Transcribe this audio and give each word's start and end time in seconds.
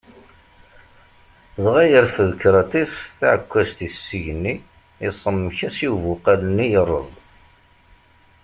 Dɣa 1.63 1.83
yerfed 1.91 2.31
Kratis 2.41 2.93
taɛekkazt-is 3.17 3.95
s 4.07 4.07
igenni 4.17 4.55
iṣemmek-as 5.07 5.77
i 5.85 5.87
ubuqal-nni 5.93 6.67
yerreẓ. 6.71 7.09